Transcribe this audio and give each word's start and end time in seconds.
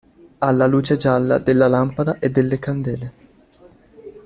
Alla 0.39 0.65
luce 0.65 0.97
gialla 0.97 1.37
della 1.37 1.67
lampada 1.67 2.17
e 2.17 2.31
delle 2.31 2.57
candele. 2.57 3.13